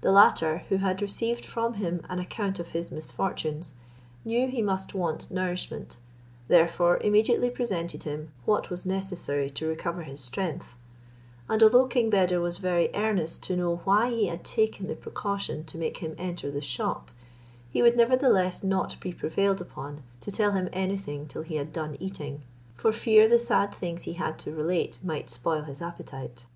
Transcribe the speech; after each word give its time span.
The 0.00 0.10
latter, 0.10 0.64
who 0.70 0.78
had 0.78 1.00
received 1.00 1.44
from 1.46 1.74
him 1.74 2.04
an 2.08 2.18
account 2.18 2.58
of 2.58 2.70
his 2.70 2.90
misfortunes, 2.90 3.74
knew 4.24 4.48
he 4.48 4.60
must 4.60 4.92
want 4.92 5.30
nourishment, 5.30 5.98
therefore 6.48 6.96
immediately 6.96 7.48
presented 7.48 8.02
him 8.02 8.32
what 8.44 8.70
was 8.70 8.84
necessary 8.84 9.48
to 9.50 9.68
recover 9.68 10.02
his 10.02 10.18
strength; 10.18 10.74
and 11.48 11.62
although 11.62 11.86
King 11.86 12.10
Beder 12.10 12.40
was 12.40 12.58
very 12.58 12.90
earnest 12.92 13.44
to 13.44 13.56
know 13.56 13.76
why 13.84 14.10
he 14.10 14.26
had 14.26 14.42
taken 14.42 14.88
the 14.88 14.96
precaution 14.96 15.62
to 15.66 15.78
make 15.78 15.98
him 15.98 16.16
enter 16.18 16.50
the 16.50 16.60
shop, 16.60 17.12
he 17.70 17.82
would 17.82 17.96
nevertheless 17.96 18.64
not 18.64 18.98
be 18.98 19.12
prevailed 19.12 19.60
upon 19.60 20.02
to 20.22 20.32
tell 20.32 20.50
him 20.50 20.68
anything 20.72 21.24
till 21.28 21.42
he 21.42 21.54
had 21.54 21.72
done 21.72 21.96
eating, 22.00 22.42
for 22.74 22.90
fear 22.92 23.28
the 23.28 23.38
sad 23.38 23.72
things 23.72 24.02
he 24.02 24.14
had 24.14 24.40
to 24.40 24.52
relate 24.52 24.98
might 25.04 25.30
spoil 25.30 25.62
his 25.62 25.80
appetite. 25.80 26.46